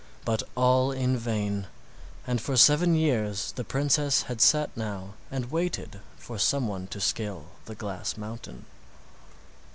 [0.25, 1.67] But all in vain,
[2.25, 6.99] and for seven years the princess had sat now and waited for some one to
[6.99, 8.65] scale the glass mountain.